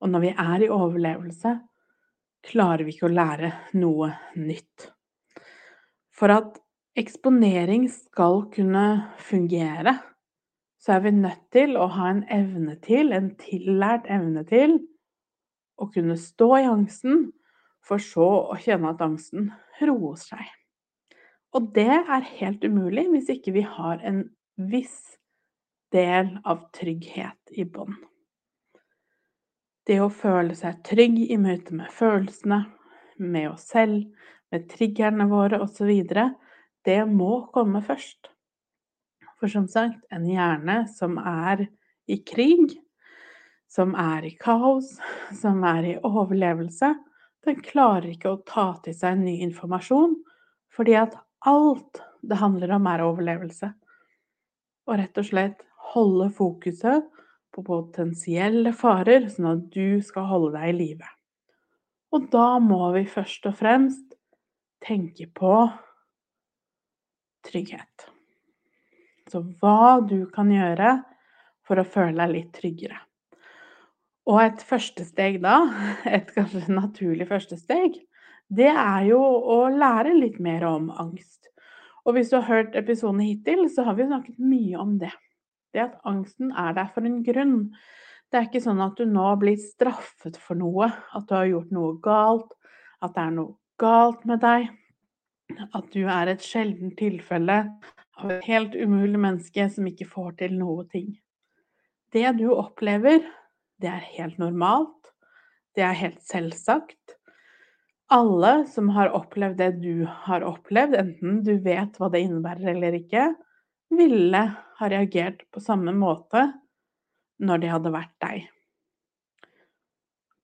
og 0.00 0.12
når 0.12 0.24
vi 0.26 0.32
er 0.36 0.64
i 0.66 0.68
overlevelse, 0.72 1.54
klarer 2.46 2.84
vi 2.84 2.92
ikke 2.92 3.08
å 3.08 3.14
lære 3.14 3.52
noe 3.80 4.10
nytt. 4.36 4.90
For 6.16 6.32
at 6.32 6.58
eksponering 6.96 7.88
skal 7.92 8.44
kunne 8.52 8.84
fungere, 9.20 9.96
så 10.80 10.96
er 10.96 11.02
vi 11.06 11.16
nødt 11.16 11.48
til 11.52 11.74
å 11.80 11.88
ha 11.96 12.12
en 12.12 12.22
evne 12.32 12.76
til, 12.84 13.10
en 13.16 13.32
tillært 13.40 14.06
evne 14.12 14.44
til, 14.48 14.78
å 15.76 15.88
kunne 15.92 16.16
stå 16.20 16.52
i 16.60 16.68
angsten, 16.68 17.30
for 17.84 18.02
så 18.02 18.28
å 18.52 18.56
kjenne 18.60 18.92
at 18.92 19.02
angsten 19.04 19.50
roer 19.88 20.16
seg. 20.20 20.46
Og 21.56 21.70
det 21.76 21.90
er 21.96 22.32
helt 22.38 22.64
umulig 22.64 23.06
hvis 23.12 23.30
ikke 23.36 23.54
vi 23.56 23.64
har 23.66 24.02
en 24.04 24.24
viss 24.56 25.15
del 25.92 26.38
av 26.44 26.66
trygghet 26.76 27.52
i 27.54 27.64
bånd. 27.64 27.96
Det 29.86 30.00
å 30.02 30.10
føle 30.10 30.56
seg 30.58 30.80
trygg 30.86 31.18
i 31.30 31.36
møte 31.38 31.74
med 31.78 31.92
følelsene, 31.94 32.64
med 33.22 33.50
oss 33.52 33.68
selv, 33.70 34.08
med 34.50 34.66
triggerne 34.70 35.28
våre 35.30 35.60
osv., 35.62 35.92
det 36.86 36.98
må 37.10 37.46
komme 37.54 37.82
først. 37.86 38.32
For 39.38 39.50
som 39.52 39.66
sagt, 39.70 40.02
en 40.10 40.26
hjerne 40.26 40.84
som 40.90 41.18
er 41.22 41.66
i 42.10 42.18
krig, 42.26 42.76
som 43.70 43.94
er 43.98 44.26
i 44.26 44.34
kaos, 44.40 44.96
som 45.34 45.64
er 45.66 45.90
i 45.90 45.96
overlevelse, 46.06 46.94
den 47.46 47.62
klarer 47.62 48.08
ikke 48.10 48.32
å 48.32 48.42
ta 48.46 48.72
til 48.82 48.94
seg 48.96 49.20
ny 49.20 49.36
informasjon, 49.46 50.16
fordi 50.74 50.96
at 50.98 51.14
alt 51.46 52.02
det 52.26 52.40
handler 52.40 52.74
om, 52.74 52.86
er 52.90 53.04
overlevelse. 53.06 53.70
Og 54.86 54.98
rett 54.98 55.18
og 55.18 55.28
slett 55.28 55.62
holde 55.96 56.28
fokuset 56.36 57.06
på 57.56 57.64
potensielle 57.64 58.72
farer, 58.76 59.30
sånn 59.32 59.48
at 59.54 59.64
du 59.72 60.02
skal 60.04 60.28
holde 60.28 60.58
deg 60.58 60.74
i 60.74 60.76
live. 60.76 61.08
Og 62.14 62.28
da 62.32 62.56
må 62.62 62.92
vi 62.94 63.06
først 63.08 63.48
og 63.48 63.56
fremst 63.58 64.14
tenke 64.84 65.26
på 65.34 65.54
trygghet. 67.46 68.08
Så 69.26 69.42
hva 69.60 69.98
du 70.06 70.28
kan 70.32 70.52
gjøre 70.52 71.00
for 71.66 71.80
å 71.80 71.88
føle 71.88 72.20
deg 72.20 72.34
litt 72.34 72.52
tryggere. 72.54 73.00
Og 74.26 74.40
et 74.42 74.62
første 74.66 75.06
steg 75.06 75.40
da, 75.42 75.58
et 76.16 76.30
kanskje 76.34 76.66
naturlig 76.70 77.28
første 77.30 77.58
steg, 77.58 77.98
det 78.46 78.70
er 78.70 79.08
jo 79.08 79.18
å 79.18 79.64
lære 79.72 80.14
litt 80.14 80.38
mer 80.42 80.66
om 80.68 80.90
angst. 80.94 81.48
Og 82.06 82.14
hvis 82.14 82.30
du 82.30 82.36
har 82.38 82.46
hørt 82.46 82.76
episoden 82.78 83.24
hittil, 83.24 83.64
så 83.72 83.82
har 83.88 83.96
vi 83.98 84.06
snakket 84.06 84.38
mye 84.38 84.78
om 84.78 84.94
det 85.00 85.10
det 85.74 85.84
at 85.88 86.00
angsten 86.08 86.52
er 86.52 86.74
der 86.76 86.90
for 86.94 87.06
en 87.06 87.22
grunn. 87.26 87.58
Det 88.30 88.38
er 88.38 88.48
ikke 88.48 88.64
sånn 88.64 88.82
at 88.82 88.98
du 88.98 89.06
nå 89.08 89.26
blir 89.40 89.58
straffet 89.60 90.38
for 90.40 90.58
noe, 90.58 90.88
at 91.14 91.28
du 91.28 91.36
har 91.36 91.50
gjort 91.50 91.74
noe 91.74 91.94
galt, 92.02 92.50
at 93.02 93.14
det 93.14 93.22
er 93.22 93.36
noe 93.36 93.54
galt 93.80 94.24
med 94.28 94.42
deg, 94.42 94.70
at 95.66 95.92
du 95.94 96.02
er 96.10 96.32
et 96.32 96.42
sjeldent 96.42 96.96
tilfelle 96.98 97.60
av 98.16 98.32
et 98.32 98.46
helt 98.48 98.74
umulig 98.74 99.20
menneske 99.20 99.68
som 99.72 99.86
ikke 99.88 100.08
får 100.10 100.32
til 100.40 100.56
noe 100.58 100.86
ting. 100.90 101.12
Det 102.14 102.26
du 102.38 102.48
opplever, 102.54 103.20
det 103.82 103.90
er 103.92 104.10
helt 104.16 104.40
normalt, 104.40 105.12
det 105.76 105.84
er 105.84 105.98
helt 105.98 106.22
selvsagt. 106.24 107.16
Alle 108.12 108.62
som 108.70 108.88
har 108.94 109.12
opplevd 109.14 109.58
det 109.60 109.72
du 109.82 110.06
har 110.24 110.44
opplevd, 110.46 110.94
enten 110.96 111.42
du 111.44 111.56
vet 111.62 111.98
hva 111.98 112.08
det 112.12 112.22
innebærer 112.24 112.72
eller 112.72 112.96
ikke, 113.00 113.28
ville 113.92 114.42
ha 114.78 114.88
reagert 114.90 115.44
på 115.50 115.62
samme 115.62 115.94
måte 115.96 116.48
når 117.42 117.62
de 117.62 117.72
hadde 117.72 117.92
vært 117.94 118.14
deg. 118.24 118.46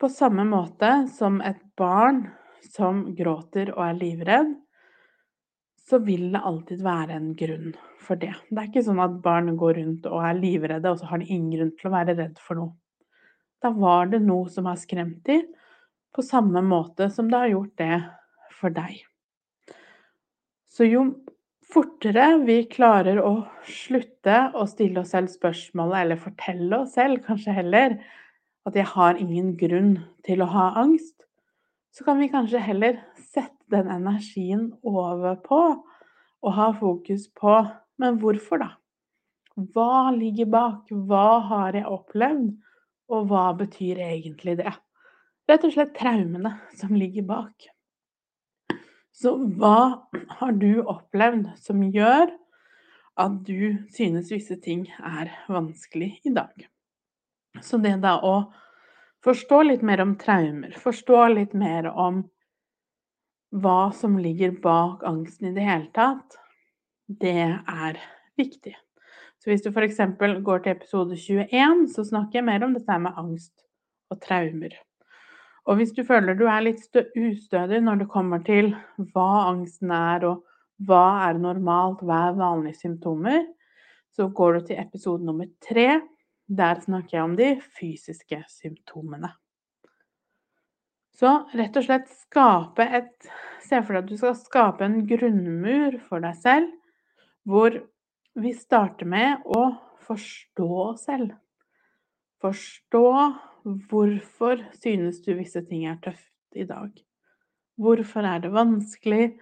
På 0.00 0.10
samme 0.10 0.44
måte 0.48 0.90
som 1.14 1.40
et 1.46 1.60
barn 1.78 2.24
som 2.72 3.04
gråter 3.16 3.72
og 3.74 3.84
er 3.86 3.98
livredd, 3.98 4.52
så 5.82 5.98
vil 6.02 6.28
det 6.32 6.42
alltid 6.46 6.82
være 6.82 7.16
en 7.18 7.32
grunn 7.38 7.72
for 8.02 8.18
det. 8.18 8.32
Det 8.50 8.58
er 8.58 8.68
ikke 8.70 8.84
sånn 8.86 9.02
at 9.02 9.18
barn 9.22 9.52
går 9.58 9.76
rundt 9.80 10.06
og 10.10 10.24
er 10.26 10.38
livredde, 10.38 10.90
og 10.90 11.00
så 11.00 11.10
har 11.10 11.22
de 11.22 11.30
ingen 11.30 11.52
grunn 11.56 11.72
til 11.78 11.90
å 11.90 11.94
være 11.94 12.16
redd 12.18 12.38
for 12.42 12.58
noe. 12.58 12.74
Da 13.62 13.70
var 13.74 14.10
det 14.10 14.22
noe 14.24 14.50
som 14.50 14.66
har 14.70 14.78
skremt 14.80 15.22
dem, 15.26 15.46
på 16.12 16.22
samme 16.24 16.60
måte 16.66 17.08
som 17.10 17.30
det 17.30 17.38
har 17.40 17.52
gjort 17.54 17.76
det 17.80 17.98
for 18.58 18.74
deg. 18.74 18.98
Så 20.72 20.88
jo 20.88 21.04
fortere 21.72 22.26
vi 22.46 22.58
klarer 22.70 23.20
å 23.22 23.32
slutte 23.66 24.38
å 24.58 24.66
stille 24.68 25.02
oss 25.02 25.12
selv 25.14 25.32
spørsmålet, 25.32 25.98
eller 26.02 26.20
fortelle 26.20 26.82
oss 26.82 26.96
selv 26.98 27.22
kanskje 27.26 27.56
heller, 27.56 27.96
at 28.68 28.76
jeg 28.78 28.86
har 28.92 29.18
ingen 29.18 29.54
grunn 29.58 29.94
til 30.26 30.44
å 30.44 30.50
ha 30.52 30.66
angst, 30.82 31.16
så 31.92 32.06
kan 32.06 32.20
vi 32.22 32.30
kanskje 32.32 32.62
heller 32.62 33.00
sette 33.16 33.72
den 33.72 33.88
energien 33.90 34.68
over 34.82 35.38
på 35.44 35.62
og 36.42 36.54
ha 36.56 36.68
fokus 36.76 37.28
på 37.38 37.56
men 38.02 38.18
hvorfor, 38.18 38.62
da? 38.62 38.70
Hva 39.74 40.10
ligger 40.16 40.48
bak? 40.50 40.88
Hva 40.90 41.42
har 41.48 41.76
jeg 41.76 41.86
opplevd? 41.86 42.54
Og 43.12 43.28
hva 43.28 43.50
betyr 43.54 44.00
egentlig 44.00 44.56
det? 44.62 44.72
Rett 45.50 45.66
og 45.68 45.74
slett 45.74 45.92
traumene 45.98 46.54
som 46.78 46.94
ligger 46.96 47.26
bak. 47.28 47.71
Så 49.22 49.36
hva 49.38 50.02
har 50.38 50.56
du 50.58 50.82
opplevd 50.82 51.52
som 51.62 51.82
gjør 51.94 52.32
at 53.22 53.34
du 53.46 53.76
synes 53.94 54.32
visse 54.32 54.56
ting 54.64 54.88
er 54.98 55.30
vanskelig 55.46 56.16
i 56.26 56.32
dag? 56.34 56.66
Så 57.62 57.78
det 57.78 58.00
da 58.02 58.16
å 58.26 58.34
forstå 59.22 59.60
litt 59.68 59.84
mer 59.86 60.02
om 60.02 60.16
traumer, 60.18 60.74
forstå 60.74 61.20
litt 61.36 61.54
mer 61.54 61.86
om 61.92 62.24
hva 63.52 63.92
som 63.94 64.16
ligger 64.18 64.56
bak 64.64 65.04
angsten 65.06 65.52
i 65.52 65.54
det 65.54 65.68
hele 65.68 65.90
tatt, 65.94 66.38
det 67.06 67.52
er 67.52 68.00
viktig. 68.40 68.74
Så 69.38 69.50
hvis 69.52 69.62
du 69.62 69.70
f.eks. 69.70 70.00
går 70.18 70.64
til 70.64 70.72
episode 70.72 71.18
21, 71.18 71.90
så 71.94 72.06
snakker 72.08 72.40
jeg 72.40 72.48
mer 72.48 72.64
om 72.66 72.74
dette 72.74 72.98
med 72.98 73.18
angst 73.20 73.54
og 74.10 74.18
traumer. 74.24 74.74
Og 75.70 75.78
hvis 75.78 75.92
du 75.94 76.02
føler 76.06 76.34
du 76.34 76.46
er 76.50 76.64
litt 76.64 76.82
ustødig 76.96 77.82
når 77.84 78.02
det 78.02 78.10
kommer 78.10 78.42
til 78.46 78.72
hva 79.12 79.48
angsten 79.52 79.92
er, 79.94 80.26
og 80.26 80.42
hva 80.82 81.28
er 81.28 81.38
normalt, 81.38 82.02
hva 82.02 82.28
er 82.30 82.40
vanlige 82.40 82.80
symptomer, 82.80 83.44
så 84.12 84.26
går 84.28 84.58
du 84.58 84.66
til 84.66 84.82
episode 84.82 85.24
nummer 85.24 85.46
tre. 85.62 86.02
Der 86.48 86.82
snakker 86.82 87.16
jeg 87.16 87.24
om 87.24 87.36
de 87.38 87.54
fysiske 87.78 88.42
symptomene. 88.50 89.30
Så 91.16 91.30
rett 91.54 91.76
og 91.78 91.86
slett 91.86 92.10
skape 92.24 92.86
et 92.98 93.32
Se 93.62 93.78
for 93.86 93.94
deg 93.94 94.02
at 94.02 94.10
du 94.10 94.18
skal 94.18 94.34
skape 94.36 94.84
en 94.84 94.98
grunnmur 95.08 95.94
for 96.08 96.20
deg 96.20 96.34
selv, 96.42 96.66
hvor 97.48 97.78
vi 98.36 98.50
starter 98.52 99.08
med 99.08 99.46
å 99.48 99.62
forstå 100.02 100.66
oss 100.82 101.06
selv. 101.06 101.30
Forstå 102.42 103.06
Hvorfor 103.62 104.58
synes 104.74 105.20
du 105.22 105.36
visse 105.38 105.60
ting 105.62 105.84
er 105.86 105.98
tøft 106.02 106.58
i 106.58 106.64
dag? 106.66 106.90
Hvorfor 107.78 108.26
er 108.26 108.40
det 108.42 108.50
vanskelig? 108.50 109.36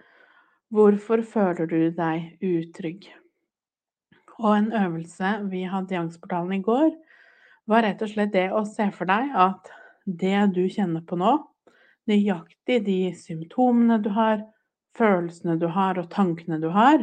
Hvorfor 0.69 1.23
føler 1.25 1.65
du 1.65 1.89
deg 1.97 2.37
utrygg? 2.45 3.07
Og 4.37 4.51
en 4.57 4.69
øvelse 4.77 5.31
vi 5.49 5.63
hadde 5.65 5.95
i 5.95 5.97
Angstportalen 5.97 6.53
i 6.59 6.61
går, 6.61 6.91
var 7.65 7.81
rett 7.85 8.01
og 8.01 8.11
slett 8.11 8.33
det 8.35 8.51
å 8.53 8.61
se 8.65 8.87
for 8.93 9.09
deg 9.09 9.33
at 9.33 9.71
det 10.05 10.37
du 10.53 10.67
kjenner 10.69 11.01
på 11.01 11.17
nå, 11.17 11.33
nøyaktig 12.09 12.77
de 12.85 12.99
symptomene 13.17 13.97
du 14.05 14.11
har, 14.13 14.45
følelsene 14.97 15.57
du 15.57 15.65
har 15.73 15.97
og 15.97 16.11
tankene 16.13 16.61
du 16.61 16.69
har, 16.73 17.01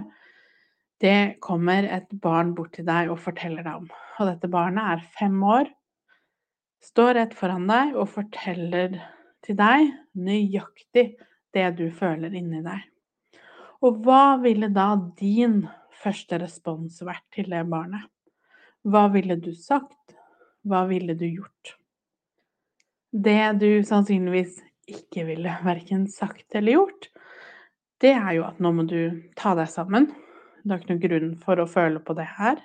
det 1.02 1.38
kommer 1.42 1.82
et 1.82 2.10
barn 2.22 2.54
bort 2.54 2.76
til 2.78 2.86
deg 2.86 3.10
og 3.10 3.20
forteller 3.22 3.66
deg 3.66 3.82
om. 3.82 3.90
Og 4.18 4.30
dette 4.30 4.50
barnet 4.50 4.94
er 4.94 5.10
fem 5.18 5.42
år 5.42 5.70
står 6.84 7.14
rett 7.18 7.34
foran 7.36 7.66
deg 7.68 7.96
og 7.98 8.10
forteller 8.12 8.98
til 9.44 9.58
deg 9.58 9.90
nøyaktig 10.18 11.08
det 11.54 11.66
du 11.78 11.88
føler 11.94 12.34
inni 12.36 12.62
deg. 12.64 12.84
Og 13.84 14.00
hva 14.04 14.38
ville 14.42 14.70
da 14.74 14.92
din 15.18 15.62
første 16.02 16.38
respons 16.42 17.00
vært 17.06 17.24
til 17.34 17.50
det 17.52 17.64
barnet? 17.70 18.06
Hva 18.86 19.06
ville 19.12 19.36
du 19.38 19.52
sagt? 19.54 20.16
Hva 20.66 20.84
ville 20.90 21.14
du 21.18 21.26
gjort? 21.28 21.74
Det 23.08 23.60
du 23.60 23.70
sannsynligvis 23.86 24.58
ikke 24.88 25.26
ville 25.28 25.54
verken 25.70 26.06
sagt 26.10 26.58
eller 26.58 26.78
gjort, 26.80 27.10
det 27.98 28.14
er 28.14 28.32
jo 28.36 28.44
at 28.46 28.60
nå 28.62 28.70
må 28.74 28.84
du 28.86 29.24
ta 29.38 29.56
deg 29.58 29.70
sammen. 29.70 30.06
Det 30.62 30.74
er 30.74 30.82
ikke 30.82 30.92
noen 30.92 31.02
grunn 31.02 31.30
for 31.42 31.58
å 31.58 31.70
føle 31.70 32.02
på 32.04 32.14
det 32.18 32.28
her. 32.36 32.60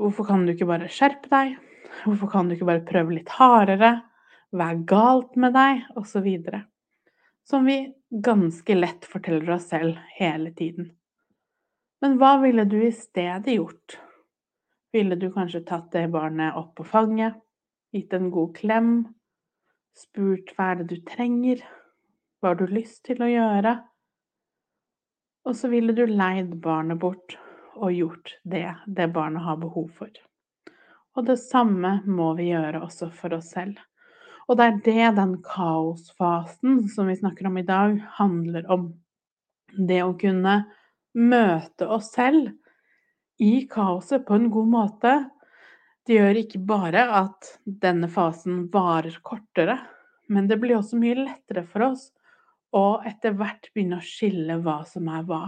Hvorfor 0.00 0.26
kan 0.26 0.42
du 0.42 0.54
ikke 0.54 0.66
bare 0.66 0.90
skjerpe 0.90 1.30
deg? 1.30 1.54
Hvorfor 2.02 2.30
kan 2.32 2.48
du 2.48 2.56
ikke 2.56 2.68
bare 2.68 2.86
prøve 2.88 3.16
litt 3.16 3.30
hardere? 3.38 3.92
Hva 4.54 4.70
er 4.72 4.82
galt 4.88 5.38
med 5.40 5.54
deg? 5.56 5.84
Og 5.98 6.08
så 6.10 6.22
videre. 6.24 6.64
Som 7.46 7.68
vi 7.68 7.78
ganske 8.24 8.76
lett 8.76 9.06
forteller 9.08 9.56
oss 9.56 9.68
selv 9.72 9.98
hele 10.18 10.52
tiden. 10.56 10.92
Men 12.02 12.18
hva 12.20 12.36
ville 12.42 12.66
du 12.68 12.78
i 12.84 12.92
stedet 12.92 13.54
gjort? 13.56 13.98
Ville 14.94 15.16
du 15.18 15.30
kanskje 15.34 15.64
tatt 15.66 15.90
det 15.94 16.06
barnet 16.12 16.56
opp 16.58 16.74
på 16.78 16.86
fanget, 16.86 17.38
gitt 17.94 18.12
en 18.14 18.28
god 18.34 18.52
klem, 18.58 18.90
spurt 19.96 20.52
hva 20.54 20.72
er 20.72 20.82
det 20.82 20.90
du 20.92 21.00
trenger, 21.08 21.62
hva 22.38 22.52
har 22.52 22.60
du 22.60 22.68
lyst 22.70 23.02
til 23.08 23.22
å 23.24 23.30
gjøre? 23.30 23.72
Og 25.48 25.56
så 25.58 25.70
ville 25.72 25.94
du 25.96 26.04
leid 26.06 26.54
barnet 26.62 27.00
bort 27.00 27.36
og 27.74 27.90
gjort 27.92 28.36
det 28.44 28.68
det 28.86 29.08
barnet 29.16 29.44
har 29.44 29.58
behov 29.60 29.90
for. 29.96 30.12
Og 31.14 31.26
det 31.28 31.36
samme 31.38 32.00
må 32.10 32.32
vi 32.38 32.50
gjøre 32.50 32.82
også 32.82 33.10
for 33.14 33.36
oss 33.36 33.52
selv. 33.54 33.78
Og 34.48 34.58
det 34.58 34.64
er 34.66 34.80
det 34.84 35.10
den 35.18 35.36
kaosfasen 35.44 36.82
som 36.92 37.08
vi 37.08 37.16
snakker 37.16 37.48
om 37.48 37.58
i 37.60 37.66
dag, 37.66 37.96
handler 38.18 38.66
om. 38.72 38.90
Det 39.74 40.02
å 40.04 40.16
kunne 40.18 40.58
møte 41.14 41.88
oss 41.88 42.10
selv 42.14 42.50
i 43.42 43.64
kaoset 43.70 44.26
på 44.26 44.36
en 44.36 44.50
god 44.52 44.68
måte. 44.74 45.14
Det 46.04 46.18
gjør 46.18 46.42
ikke 46.42 46.60
bare 46.68 47.06
at 47.22 47.54
denne 47.64 48.10
fasen 48.12 48.66
varer 48.72 49.16
kortere, 49.24 49.78
men 50.28 50.50
det 50.50 50.58
blir 50.60 50.76
også 50.78 50.98
mye 51.00 51.16
lettere 51.22 51.64
for 51.70 51.88
oss 51.92 52.10
å 52.74 53.00
etter 53.06 53.36
hvert 53.38 53.70
begynne 53.72 54.00
å 54.00 54.04
skille 54.04 54.58
hva 54.64 54.82
som 54.88 55.08
er 55.08 55.24
hva. 55.28 55.46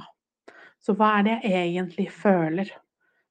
Så 0.80 0.94
hva 0.96 1.16
er 1.18 1.26
det 1.26 1.36
jeg 1.42 1.62
egentlig 1.74 2.08
føler? 2.14 2.70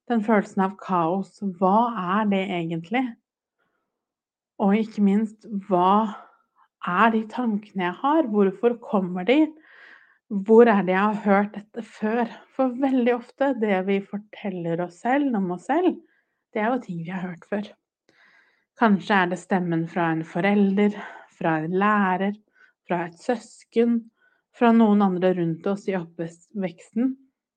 Den 0.06 0.22
følelsen 0.22 0.62
av 0.62 0.76
kaos, 0.78 1.40
hva 1.58 1.90
er 2.20 2.28
det 2.30 2.44
egentlig? 2.46 3.02
Og 4.62 4.76
ikke 4.78 5.02
minst, 5.04 5.48
hva 5.66 6.14
er 6.86 7.14
de 7.16 7.24
tankene 7.32 7.88
jeg 7.88 7.98
har? 8.04 8.30
Hvorfor 8.30 8.78
kommer 8.84 9.26
de? 9.26 9.48
Hvor 10.30 10.70
er 10.70 10.86
det 10.86 10.94
jeg 10.94 11.02
har 11.02 11.24
hørt 11.26 11.58
dette 11.58 11.86
før? 11.98 12.30
For 12.54 12.78
veldig 12.82 13.16
ofte, 13.16 13.52
det 13.62 13.82
vi 13.90 13.98
forteller 14.06 14.86
oss 14.86 15.02
selv 15.02 15.34
om 15.42 15.50
oss 15.58 15.66
selv, 15.72 15.98
det 16.54 16.62
er 16.62 16.72
jo 16.72 16.84
ting 16.86 17.02
vi 17.02 17.12
har 17.12 17.26
hørt 17.26 17.50
før. 17.50 17.74
Kanskje 18.78 19.18
er 19.24 19.34
det 19.34 19.42
stemmen 19.42 19.86
fra 19.90 20.12
en 20.14 20.26
forelder, 20.28 20.96
fra 21.34 21.58
en 21.66 21.78
lærer, 21.82 22.38
fra 22.86 23.08
et 23.10 23.18
søsken, 23.18 24.04
fra 24.56 24.70
noen 24.76 25.02
andre 25.02 25.34
rundt 25.36 25.66
oss 25.68 25.90
i 25.90 25.98
oppveksten 25.98 27.16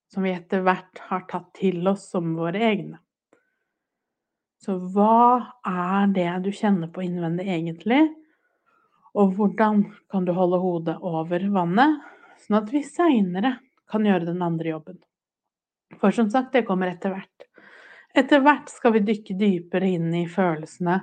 som 0.09 0.25
vi 0.25 0.33
etter 0.33 0.65
hvert 0.65 1.03
har 1.11 1.27
tatt 1.29 1.51
til 1.59 1.87
oss 1.89 2.09
som 2.13 2.33
våre 2.39 2.63
egne. 2.71 2.99
Så 4.59 4.75
hva 4.93 5.55
er 5.69 6.09
det 6.15 6.31
du 6.47 6.51
kjenner 6.55 6.91
på 6.91 7.05
innvendig 7.05 7.47
egentlig? 7.47 8.01
Og 9.19 9.37
hvordan 9.37 9.85
kan 10.11 10.27
du 10.27 10.33
holde 10.35 10.59
hodet 10.63 10.97
over 10.99 11.45
vannet, 11.53 12.01
sånn 12.43 12.59
at 12.61 12.73
vi 12.73 12.83
seinere 12.87 13.59
kan 13.91 14.07
gjøre 14.07 14.31
den 14.33 14.43
andre 14.45 14.75
jobben? 14.75 14.99
For 16.01 16.15
som 16.15 16.29
sagt, 16.31 16.53
det 16.53 16.67
kommer 16.69 16.91
etter 16.91 17.15
hvert. 17.15 17.47
Etter 18.19 18.43
hvert 18.43 18.71
skal 18.73 18.97
vi 18.97 19.05
dykke 19.07 19.37
dypere 19.39 19.89
inn 19.95 20.11
i 20.17 20.27
følelsene, 20.31 20.99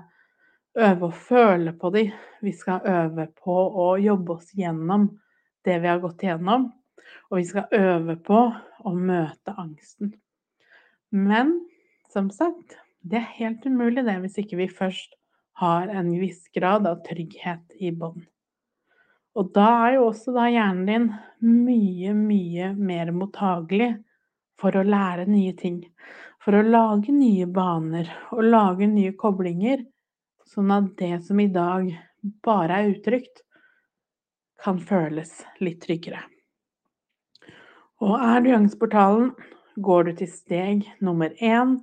øve 0.75 1.07
å 1.07 1.15
føle 1.15 1.73
på 1.79 1.91
de. 1.95 2.09
Vi 2.43 2.51
skal 2.53 2.83
øve 2.83 3.29
på 3.39 3.55
å 3.55 3.93
jobbe 4.01 4.35
oss 4.35 4.51
gjennom 4.57 5.07
det 5.65 5.79
vi 5.79 5.89
har 5.89 6.01
gått 6.03 6.25
igjennom, 6.25 6.67
og 7.29 7.39
vi 7.39 7.45
skal 7.49 7.71
øve 7.75 8.15
på 8.25 8.41
å 8.85 8.93
møte 8.95 9.55
angsten. 9.57 10.13
Men 11.11 11.57
som 12.11 12.29
sagt, 12.33 12.77
det 13.01 13.19
er 13.21 13.35
helt 13.39 13.65
umulig 13.65 14.05
det 14.07 14.17
hvis 14.23 14.39
ikke 14.41 14.59
vi 14.63 14.69
først 14.71 15.15
har 15.61 15.91
en 15.91 16.09
viss 16.19 16.47
grad 16.55 16.87
av 16.89 17.03
trygghet 17.05 17.77
i 17.79 17.91
bånd. 17.95 18.25
Og 19.35 19.51
da 19.55 19.67
er 19.85 19.97
jo 19.97 20.09
også 20.09 20.31
da 20.35 20.47
hjernen 20.47 20.85
din 20.87 21.07
mye, 21.65 22.13
mye 22.15 22.71
mer 22.75 23.11
mottagelig 23.15 23.91
for 24.59 24.75
å 24.75 24.85
lære 24.87 25.27
nye 25.27 25.51
ting. 25.59 25.81
For 26.43 26.55
å 26.55 26.63
lage 26.63 27.11
nye 27.11 27.47
baner 27.49 28.11
og 28.31 28.45
lage 28.47 28.87
nye 28.87 29.15
koblinger, 29.19 29.83
sånn 30.47 30.71
at 30.71 30.93
det 30.99 31.17
som 31.25 31.41
i 31.41 31.49
dag 31.51 31.89
bare 32.45 32.79
er 32.79 32.93
utrygt, 32.93 33.43
kan 34.61 34.79
føles 34.79 35.33
litt 35.59 35.81
tryggere. 35.83 36.21
Og 38.05 38.21
er 38.21 38.43
du 38.43 38.51
i 38.51 38.53
Angstportalen, 38.53 39.31
går 39.81 40.03
du 40.05 40.11
til 40.19 40.29
steg 40.29 40.83
nummer 41.03 41.31
én 41.41 41.79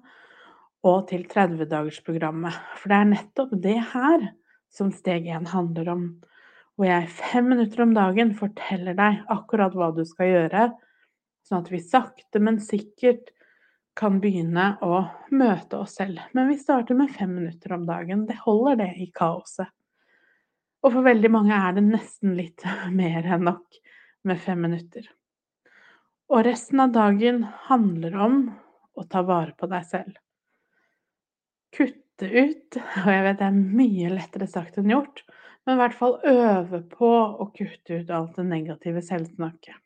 og 0.86 1.08
til 1.10 1.24
30-dagersprogrammet. 1.26 2.58
For 2.78 2.92
det 2.92 2.98
er 2.98 3.08
nettopp 3.10 3.54
det 3.64 3.78
her 3.90 4.28
som 4.70 4.92
steg 4.94 5.26
én 5.26 5.48
handler 5.50 5.90
om. 5.90 6.04
Hvor 6.78 6.86
jeg 6.86 7.08
fem 7.16 7.48
minutter 7.50 7.82
om 7.82 7.94
dagen 7.96 8.30
forteller 8.38 8.94
deg 8.98 9.18
akkurat 9.34 9.74
hva 9.74 9.88
du 9.96 10.04
skal 10.06 10.30
gjøre, 10.30 10.66
sånn 11.42 11.64
at 11.64 11.70
vi 11.72 11.80
sakte, 11.82 12.38
men 12.38 12.60
sikkert 12.62 13.32
kan 13.98 14.20
begynne 14.22 14.76
å 14.78 15.00
møte 15.34 15.80
oss 15.82 15.96
selv. 15.98 16.22
Men 16.38 16.52
vi 16.52 16.58
starter 16.60 16.96
med 16.96 17.10
fem 17.16 17.32
minutter 17.34 17.74
om 17.74 17.88
dagen. 17.88 18.28
Det 18.30 18.38
holder, 18.44 18.78
det, 18.78 18.92
i 19.02 19.08
kaoset. 19.10 19.74
Og 20.86 20.94
for 20.94 21.02
veldig 21.06 21.32
mange 21.34 21.58
er 21.58 21.74
det 21.74 21.84
nesten 21.88 22.38
litt 22.38 22.62
mer 23.00 23.26
enn 23.26 23.50
nok 23.50 23.82
med 24.30 24.40
fem 24.46 24.62
minutter. 24.68 25.10
Og 26.32 26.46
resten 26.46 26.80
av 26.80 26.94
dagen 26.94 27.42
handler 27.68 28.14
om 28.24 28.36
å 28.96 29.02
ta 29.04 29.20
vare 29.28 29.52
på 29.52 29.68
deg 29.68 29.84
selv. 29.84 30.14
Kutte 31.76 32.28
ut, 32.28 32.78
og 33.04 33.10
jeg 33.12 33.24
vet 33.26 33.40
det 33.42 33.48
er 33.50 33.58
mye 33.82 34.12
lettere 34.14 34.48
sagt 34.48 34.78
enn 34.80 34.92
gjort, 34.94 35.20
men 35.66 35.76
i 35.76 35.80
hvert 35.82 35.98
fall 35.98 36.16
øve 36.24 36.80
på 36.88 37.10
å 37.12 37.48
kutte 37.52 38.00
ut 38.00 38.12
alt 38.16 38.40
det 38.40 38.46
negative 38.48 39.04
selvsnakket. 39.04 39.76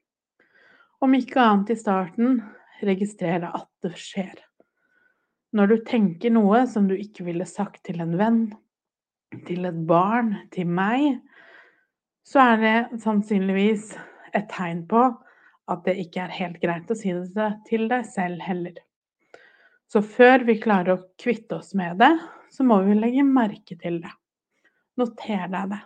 Om 1.03 1.19
ikke 1.19 1.43
annet 1.43 1.75
i 1.75 1.79
starten, 1.83 2.39
registrere 2.87 3.51
at 3.51 3.69
det 3.83 3.97
skjer. 3.99 4.39
Når 5.57 5.73
du 5.73 5.77
tenker 5.89 6.31
noe 6.31 6.63
som 6.71 6.87
du 6.87 6.95
ikke 6.95 7.27
ville 7.27 7.47
sagt 7.49 7.83
til 7.89 7.99
en 8.05 8.15
venn, 8.21 8.43
til 9.51 9.67
et 9.67 9.83
barn, 9.91 10.37
til 10.55 10.71
meg, 10.71 11.19
så 12.27 12.53
er 12.53 12.63
det 12.63 13.03
sannsynligvis 13.03 13.97
et 14.37 14.47
tegn 14.55 14.87
på 14.87 15.09
at 15.71 15.83
det 15.87 15.97
ikke 16.03 16.27
er 16.27 16.37
helt 16.37 16.61
greit 16.63 16.91
å 16.91 16.97
si 16.99 17.13
det 17.13 17.49
til 17.67 17.89
deg 17.91 18.07
selv 18.09 18.43
heller. 18.45 18.79
Så 19.91 20.03
før 20.03 20.45
vi 20.47 20.59
klarer 20.63 20.97
å 20.97 21.03
kvitte 21.21 21.59
oss 21.61 21.73
med 21.79 21.99
det, 22.03 22.13
så 22.51 22.67
må 22.67 22.81
vi 22.87 22.97
legge 22.99 23.27
merke 23.27 23.77
til 23.79 24.01
det. 24.03 24.13
Noter 24.99 25.47
deg 25.53 25.75
det. 25.75 25.83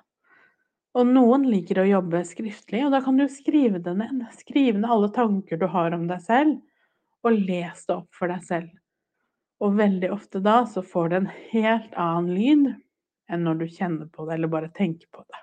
Og 0.99 1.07
noen 1.07 1.45
liker 1.47 1.83
å 1.83 1.87
jobbe 1.87 2.25
skriftlig, 2.27 2.83
og 2.87 2.95
da 2.95 3.01
kan 3.05 3.19
du 3.19 3.27
skrive 3.31 3.79
det 3.83 3.95
ned. 3.99 4.25
Skrive 4.41 4.81
ned 4.81 4.91
alle 4.91 5.11
tanker 5.15 5.61
du 5.61 5.69
har 5.71 5.95
om 5.95 6.09
deg 6.11 6.23
selv, 6.25 6.57
og 7.23 7.37
les 7.37 7.85
det 7.87 7.95
opp 7.95 8.09
for 8.17 8.33
deg 8.33 8.43
selv. 8.47 8.71
Og 9.61 9.77
veldig 9.77 10.11
ofte 10.15 10.41
da 10.43 10.63
så 10.67 10.83
får 10.83 11.13
det 11.13 11.21
en 11.21 11.31
helt 11.53 11.95
annen 12.01 12.33
lyd 12.33 12.71
enn 13.31 13.45
når 13.47 13.61
du 13.61 13.67
kjenner 13.71 14.09
på 14.11 14.25
det 14.27 14.39
eller 14.39 14.51
bare 14.51 14.73
tenker 14.75 15.07
på 15.13 15.23
det. 15.29 15.43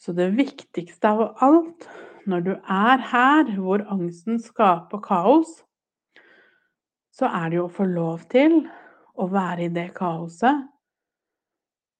Så 0.00 0.12
det 0.16 0.32
viktigste 0.36 1.12
av 1.14 1.44
alt 1.44 1.86
når 2.30 2.44
du 2.44 2.52
er 2.54 3.02
her 3.10 3.50
hvor 3.58 3.84
angsten 3.92 4.40
skaper 4.40 5.02
kaos, 5.04 5.60
så 7.14 7.28
er 7.30 7.50
det 7.50 7.60
jo 7.60 7.66
å 7.68 7.74
få 7.74 7.86
lov 7.88 8.24
til 8.32 8.62
å 9.20 9.28
være 9.30 9.68
i 9.68 9.74
det 9.74 9.90
kaoset. 9.96 10.64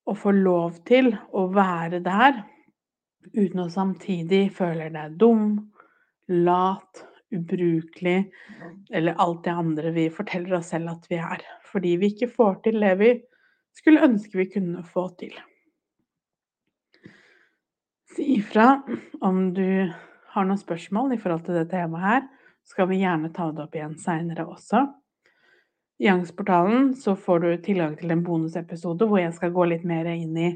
Og 0.04 0.18
få 0.20 0.34
lov 0.37 0.82
til 0.88 1.14
å 1.32 1.46
være 1.54 2.02
der 2.04 2.42
uten 3.32 3.62
å 3.62 3.70
samtidig 3.72 4.50
føle 4.52 4.90
deg 4.92 5.14
dum, 5.20 5.56
lat, 6.28 7.04
ubrukelig 7.34 8.18
eller 8.92 9.16
alt 9.22 9.44
det 9.46 9.54
andre 9.54 9.92
vi 9.94 10.08
forteller 10.12 10.58
oss 10.58 10.72
selv 10.74 10.92
at 10.92 11.08
vi 11.10 11.20
er. 11.20 11.44
Fordi 11.70 11.96
vi 12.00 12.12
ikke 12.12 12.30
får 12.32 12.60
til 12.66 12.80
det 12.84 12.94
vi 13.00 13.14
skulle 13.74 14.04
ønske 14.06 14.38
vi 14.38 14.50
kunne 14.52 14.84
få 14.87 15.08
til. 15.20 15.34
Si 18.14 18.37
ifra 18.37 18.76
om 19.26 19.48
du 19.56 19.90
har 20.35 20.47
noen 20.49 20.61
spørsmål 20.61 21.14
i 21.14 21.20
forhold 21.23 21.47
til 21.47 21.59
det 21.61 21.68
temaet 21.73 22.05
her, 22.05 22.29
skal 22.64 22.88
vi 22.90 23.03
gjerne 23.03 23.33
ta 23.35 23.51
det 23.53 23.64
opp 23.66 23.75
igjen 23.77 23.97
seinere 24.01 24.47
også. 24.49 24.87
I 26.03 26.09
Angstportalen 26.11 26.94
så 26.99 27.14
får 27.16 27.44
du 27.44 27.51
tilgang 27.62 27.94
til 27.99 28.11
en 28.11 28.25
bonusepisode 28.27 29.07
hvor 29.07 29.20
jeg 29.20 29.35
skal 29.37 29.53
gå 29.55 29.68
litt 29.70 29.85
mer 29.87 30.09
inn 30.11 30.35
i 30.40 30.49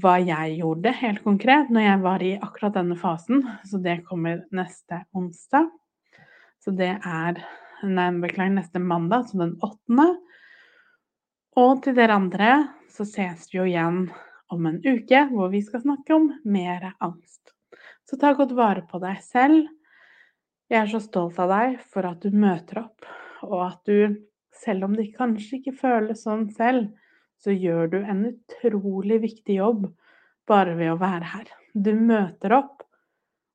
hva 0.00 0.16
jeg 0.18 0.56
gjorde 0.58 0.94
helt 0.98 1.22
konkret 1.22 1.68
når 1.70 1.84
jeg 1.84 1.98
var 2.02 2.24
i 2.24 2.32
akkurat 2.40 2.78
denne 2.78 2.96
fasen. 2.98 3.44
Så 3.68 3.78
det 3.82 4.00
kommer 4.08 4.46
neste 4.54 5.02
onsdag. 5.14 5.68
Så 6.64 6.72
det 6.74 6.94
er 6.96 7.42
nei, 7.86 8.08
beklager, 8.22 8.56
neste 8.56 8.80
mandag, 8.82 9.28
så 9.28 9.42
den 9.44 9.54
åttende. 9.62 10.08
Og 11.56 11.84
til 11.84 11.94
dere 11.96 12.16
andre 12.16 12.54
så 12.92 13.06
ses 13.08 13.50
vi 13.52 13.60
jo 13.60 13.68
igjen 13.68 14.06
om 14.52 14.66
en 14.68 14.80
uke, 14.82 15.26
hvor 15.30 15.52
vi 15.52 15.62
skal 15.64 15.84
snakke 15.84 16.16
om 16.16 16.30
mer 16.48 16.90
angst. 16.96 17.55
Så 18.06 18.18
ta 18.20 18.32
godt 18.38 18.54
vare 18.54 18.84
på 18.86 19.00
deg 19.02 19.18
selv. 19.24 19.66
Jeg 20.70 20.78
er 20.82 20.90
så 20.90 21.00
stolt 21.02 21.38
av 21.42 21.50
deg 21.50 21.76
for 21.90 22.06
at 22.06 22.22
du 22.22 22.34
møter 22.34 22.84
opp, 22.84 23.06
og 23.46 23.60
at 23.66 23.80
du, 23.86 24.22
selv 24.54 24.86
om 24.86 24.94
det 24.98 25.12
kanskje 25.16 25.60
ikke 25.60 25.74
føles 25.80 26.22
sånn 26.26 26.48
selv, 26.54 26.92
så 27.42 27.52
gjør 27.52 27.90
du 27.92 27.98
en 28.00 28.24
utrolig 28.30 29.20
viktig 29.26 29.58
jobb 29.58 29.88
bare 30.48 30.76
ved 30.78 30.94
å 30.94 31.00
være 31.00 31.32
her. 31.34 31.50
Du 31.74 31.92
møter 31.98 32.54
opp, 32.56 32.86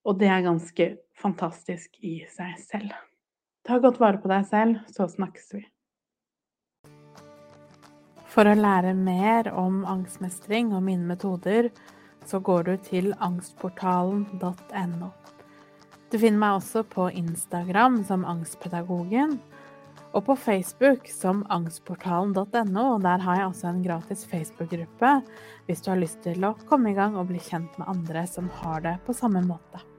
og 0.05 0.19
det 0.19 0.29
er 0.31 0.45
ganske 0.45 0.87
fantastisk 1.17 1.97
i 2.03 2.21
seg 2.29 2.57
selv. 2.61 2.95
Ta 3.67 3.77
godt 3.81 3.99
vare 4.01 4.19
på 4.21 4.29
deg 4.31 4.45
selv, 4.49 4.81
så 4.91 5.07
snakkes 5.09 5.53
vi. 5.55 5.63
For 8.31 8.47
å 8.47 8.55
lære 8.55 8.93
mer 8.95 9.51
om 9.59 9.81
angstmestring 9.87 10.71
og 10.75 10.85
mine 10.85 11.07
metoder, 11.07 11.69
så 12.25 12.39
går 12.39 12.63
du 12.63 12.75
til 12.85 13.13
angstportalen.no. 13.19 15.09
Du 16.11 16.17
finner 16.19 16.41
meg 16.41 16.57
også 16.59 16.83
på 16.91 17.07
Instagram 17.15 18.01
som 18.07 18.25
Angstpedagogen, 18.27 19.37
og 20.11 20.25
på 20.27 20.35
Facebook 20.35 21.07
som 21.07 21.45
angstportalen.no. 21.49 22.83
og 22.95 23.03
Der 23.05 23.23
har 23.23 23.39
jeg 23.39 23.45
også 23.47 23.69
en 23.69 23.83
gratis 23.85 24.25
Facebook-gruppe 24.27 25.13
hvis 25.67 25.81
du 25.81 25.91
har 25.93 26.01
lyst 26.01 26.19
til 26.25 26.43
å 26.43 26.57
komme 26.67 26.91
i 26.91 26.97
gang 26.97 27.15
og 27.15 27.29
bli 27.31 27.39
kjent 27.39 27.79
med 27.79 27.87
andre 27.87 28.25
som 28.27 28.51
har 28.61 28.83
det 28.83 28.97
på 29.05 29.15
samme 29.15 29.43
måte. 29.45 29.90